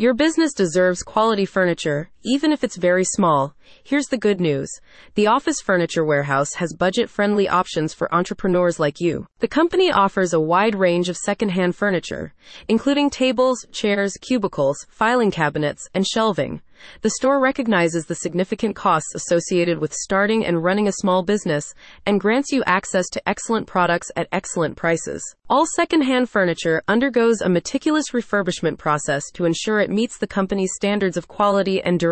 Your 0.00 0.14
business 0.14 0.52
deserves 0.52 1.02
quality 1.02 1.44
furniture, 1.44 2.08
even 2.24 2.52
if 2.52 2.64
it's 2.64 2.76
very 2.76 3.04
small. 3.04 3.54
Here's 3.84 4.06
the 4.06 4.18
good 4.18 4.40
news. 4.40 4.70
The 5.14 5.26
Office 5.26 5.60
Furniture 5.60 6.04
Warehouse 6.04 6.54
has 6.54 6.72
budget-friendly 6.72 7.48
options 7.48 7.94
for 7.94 8.12
entrepreneurs 8.14 8.80
like 8.80 9.00
you. 9.00 9.26
The 9.40 9.48
company 9.48 9.90
offers 9.90 10.32
a 10.32 10.40
wide 10.40 10.74
range 10.74 11.08
of 11.08 11.16
second-hand 11.16 11.76
furniture, 11.76 12.34
including 12.68 13.10
tables, 13.10 13.64
chairs, 13.72 14.14
cubicles, 14.20 14.86
filing 14.88 15.30
cabinets, 15.30 15.88
and 15.94 16.06
shelving. 16.06 16.62
The 17.02 17.10
store 17.10 17.40
recognizes 17.40 18.06
the 18.06 18.14
significant 18.14 18.76
costs 18.76 19.12
associated 19.14 19.80
with 19.80 19.92
starting 19.92 20.46
and 20.46 20.62
running 20.62 20.86
a 20.86 20.92
small 20.92 21.24
business 21.24 21.74
and 22.06 22.20
grants 22.20 22.52
you 22.52 22.62
access 22.66 23.08
to 23.10 23.28
excellent 23.28 23.66
products 23.66 24.12
at 24.14 24.28
excellent 24.30 24.76
prices. 24.76 25.34
All 25.50 25.66
second-hand 25.74 26.30
furniture 26.30 26.82
undergoes 26.86 27.40
a 27.40 27.48
meticulous 27.48 28.12
refurbishment 28.12 28.78
process 28.78 29.24
to 29.32 29.44
ensure 29.44 29.80
it 29.80 29.90
meets 29.90 30.18
the 30.18 30.26
company's 30.28 30.74
standards 30.74 31.16
of 31.16 31.26
quality 31.26 31.82
and 31.82 31.98
durability. 31.98 32.07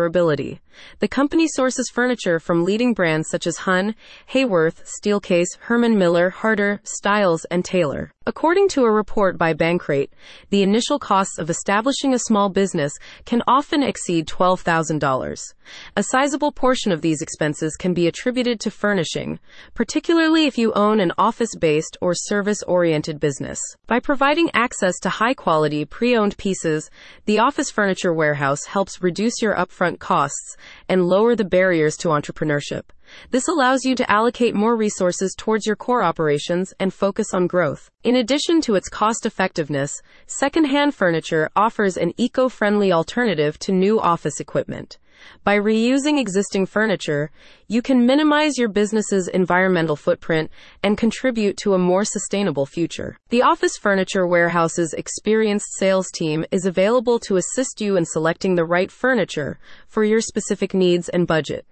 The 0.99 1.07
company 1.07 1.47
sources 1.47 1.89
furniture 1.93 2.39
from 2.39 2.63
leading 2.65 2.93
brands 2.93 3.29
such 3.29 3.47
as 3.47 3.57
HON, 3.57 3.95
Haworth, 4.27 4.83
Steelcase, 4.85 5.57
Herman 5.59 5.97
Miller, 5.97 6.29
Harder, 6.29 6.79
Styles, 6.83 7.45
and 7.45 7.65
Taylor. 7.65 8.13
According 8.27 8.67
to 8.69 8.83
a 8.83 8.91
report 8.91 9.37
by 9.37 9.53
Bankrate, 9.53 10.09
the 10.49 10.61
initial 10.61 10.99
costs 10.99 11.39
of 11.39 11.49
establishing 11.49 12.13
a 12.13 12.19
small 12.19 12.49
business 12.49 12.91
can 13.23 13.41
often 13.47 13.81
exceed 13.81 14.27
$12,000. 14.27 15.53
A 15.95 16.03
sizable 16.03 16.51
portion 16.51 16.91
of 16.91 17.01
these 17.01 17.21
expenses 17.21 17.77
can 17.77 17.93
be 17.93 18.05
attributed 18.05 18.59
to 18.59 18.69
furnishing, 18.69 19.39
particularly 19.75 20.45
if 20.45 20.57
you 20.57 20.73
own 20.73 20.99
an 20.99 21.13
office-based 21.17 21.95
or 22.01 22.13
service-oriented 22.13 23.17
business. 23.17 23.61
By 23.87 24.01
providing 24.01 24.51
access 24.53 24.99
to 25.03 25.09
high-quality 25.09 25.85
pre-owned 25.85 26.37
pieces, 26.37 26.89
the 27.27 27.39
Office 27.39 27.71
Furniture 27.71 28.13
Warehouse 28.13 28.65
helps 28.65 29.01
reduce 29.01 29.41
your 29.41 29.55
upfront 29.55 29.99
costs 29.99 30.57
and 30.89 31.05
lower 31.05 31.33
the 31.33 31.45
barriers 31.45 31.95
to 31.99 32.09
entrepreneurship. 32.09 32.83
This 33.31 33.47
allows 33.47 33.83
you 33.83 33.95
to 33.95 34.11
allocate 34.11 34.55
more 34.55 34.75
resources 34.75 35.35
towards 35.37 35.65
your 35.65 35.75
core 35.75 36.03
operations 36.03 36.73
and 36.79 36.93
focus 36.93 37.33
on 37.33 37.47
growth. 37.47 37.89
In 38.03 38.15
addition 38.15 38.61
to 38.61 38.75
its 38.75 38.89
cost 38.89 39.25
effectiveness, 39.25 40.01
secondhand 40.25 40.95
furniture 40.95 41.49
offers 41.55 41.97
an 41.97 42.13
eco-friendly 42.17 42.91
alternative 42.91 43.59
to 43.59 43.71
new 43.71 43.99
office 43.99 44.39
equipment. 44.39 44.97
By 45.43 45.57
reusing 45.57 46.19
existing 46.19 46.67
furniture, 46.67 47.31
you 47.67 47.81
can 47.81 48.05
minimize 48.05 48.57
your 48.57 48.69
business's 48.69 49.27
environmental 49.27 49.95
footprint 49.95 50.51
and 50.83 50.97
contribute 50.97 51.57
to 51.57 51.73
a 51.73 51.79
more 51.79 52.05
sustainable 52.05 52.65
future. 52.65 53.17
The 53.29 53.41
Office 53.41 53.77
Furniture 53.77 54.27
Warehouse's 54.27 54.93
experienced 54.93 55.75
sales 55.77 56.11
team 56.13 56.45
is 56.51 56.65
available 56.65 57.19
to 57.21 57.37
assist 57.37 57.81
you 57.81 57.95
in 57.97 58.05
selecting 58.05 58.55
the 58.55 58.65
right 58.65 58.91
furniture 58.91 59.59
for 59.87 60.03
your 60.03 60.21
specific 60.21 60.73
needs 60.73 61.09
and 61.09 61.25
budget. 61.25 61.65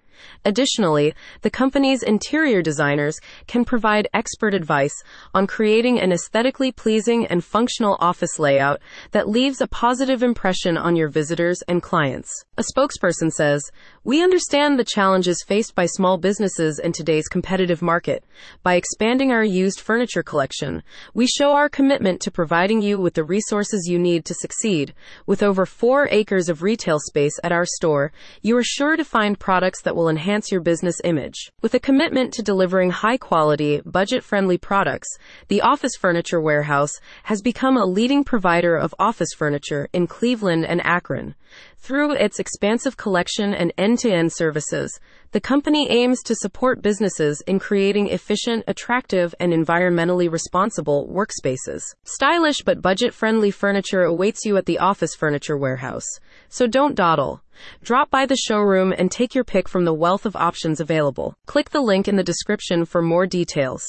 Additionally, 0.44 1.14
the 1.42 1.50
company's 1.50 2.02
interior 2.02 2.62
designers 2.62 3.18
can 3.46 3.64
provide 3.64 4.08
expert 4.14 4.54
advice 4.54 5.02
on 5.34 5.46
creating 5.46 6.00
an 6.00 6.12
aesthetically 6.12 6.72
pleasing 6.72 7.26
and 7.26 7.44
functional 7.44 7.96
office 8.00 8.38
layout 8.38 8.80
that 9.10 9.28
leaves 9.28 9.60
a 9.60 9.66
positive 9.66 10.22
impression 10.22 10.76
on 10.76 10.96
your 10.96 11.08
visitors 11.08 11.62
and 11.68 11.82
clients. 11.82 12.44
A 12.56 12.62
spokesperson 12.62 13.30
says, 13.30 13.62
We 14.04 14.22
understand 14.22 14.78
the 14.78 14.84
challenges 14.84 15.44
faced 15.46 15.74
by 15.74 15.86
small 15.86 16.18
businesses 16.18 16.78
in 16.78 16.92
today's 16.92 17.28
competitive 17.28 17.82
market. 17.82 18.24
By 18.62 18.74
expanding 18.74 19.32
our 19.32 19.44
used 19.44 19.80
furniture 19.80 20.22
collection, 20.22 20.82
we 21.14 21.26
show 21.26 21.52
our 21.52 21.68
commitment 21.68 22.20
to 22.22 22.30
providing 22.30 22.82
you 22.82 22.98
with 22.98 23.14
the 23.14 23.24
resources 23.24 23.88
you 23.88 23.98
need 23.98 24.24
to 24.24 24.34
succeed. 24.34 24.94
With 25.26 25.42
over 25.42 25.66
four 25.66 26.08
acres 26.10 26.48
of 26.48 26.62
retail 26.62 26.98
space 26.98 27.38
at 27.42 27.52
our 27.52 27.66
store, 27.66 28.12
you 28.42 28.56
are 28.56 28.64
sure 28.64 28.96
to 28.96 29.04
find 29.04 29.38
products 29.38 29.82
that 29.82 29.96
will 29.96 30.05
enhance 30.08 30.50
your 30.50 30.60
business 30.60 31.00
image. 31.04 31.50
With 31.62 31.74
a 31.74 31.80
commitment 31.80 32.32
to 32.34 32.42
delivering 32.42 32.90
high 32.90 33.16
quality, 33.16 33.80
budget 33.84 34.22
friendly 34.22 34.58
products, 34.58 35.08
the 35.48 35.60
Office 35.60 35.96
Furniture 35.96 36.40
Warehouse 36.40 36.92
has 37.24 37.42
become 37.42 37.76
a 37.76 37.84
leading 37.84 38.24
provider 38.24 38.76
of 38.76 38.94
office 38.98 39.34
furniture 39.36 39.88
in 39.92 40.06
Cleveland 40.06 40.66
and 40.66 40.80
Akron. 40.84 41.34
Through 41.78 42.12
its 42.12 42.38
expansive 42.38 42.96
collection 42.96 43.54
and 43.54 43.72
end 43.78 43.98
to 44.00 44.10
end 44.10 44.32
services, 44.32 44.98
the 45.32 45.40
company 45.40 45.90
aims 45.90 46.22
to 46.22 46.34
support 46.34 46.82
businesses 46.82 47.42
in 47.46 47.58
creating 47.58 48.08
efficient, 48.08 48.64
attractive, 48.66 49.34
and 49.38 49.52
environmentally 49.52 50.30
responsible 50.30 51.06
workspaces. 51.08 51.82
Stylish 52.04 52.62
but 52.64 52.82
budget 52.82 53.12
friendly 53.14 53.50
furniture 53.50 54.02
awaits 54.02 54.44
you 54.44 54.56
at 54.56 54.66
the 54.66 54.78
Office 54.78 55.14
Furniture 55.14 55.56
Warehouse. 55.56 56.06
So 56.48 56.66
don't 56.66 56.94
dawdle. 56.94 57.42
Drop 57.82 58.10
by 58.10 58.26
the 58.26 58.36
showroom 58.36 58.92
and 58.96 59.10
take 59.10 59.34
your 59.34 59.44
pick 59.44 59.68
from 59.68 59.84
the 59.84 59.94
wealth 59.94 60.26
of 60.26 60.36
options 60.36 60.80
available. 60.80 61.34
Click 61.46 61.70
the 61.70 61.80
link 61.80 62.08
in 62.08 62.16
the 62.16 62.24
description 62.24 62.84
for 62.84 63.02
more 63.02 63.26
details. 63.26 63.86